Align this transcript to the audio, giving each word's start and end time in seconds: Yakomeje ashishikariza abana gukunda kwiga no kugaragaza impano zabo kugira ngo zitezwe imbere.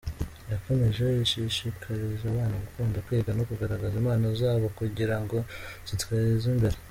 Yakomeje 0.51 1.03
ashishikariza 1.23 2.25
abana 2.29 2.55
gukunda 2.65 2.97
kwiga 3.05 3.31
no 3.37 3.43
kugaragaza 3.49 3.95
impano 4.01 4.27
zabo 4.41 4.67
kugira 4.77 5.15
ngo 5.23 5.37
zitezwe 5.87 6.47
imbere. 6.55 6.77